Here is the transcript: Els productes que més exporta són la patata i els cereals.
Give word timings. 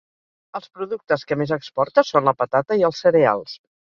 Els 0.59 0.69
productes 0.77 1.25
que 1.31 1.37
més 1.41 1.53
exporta 1.57 2.05
són 2.11 2.27
la 2.29 2.35
patata 2.39 2.81
i 2.83 2.87
els 2.91 3.05
cereals. 3.07 3.57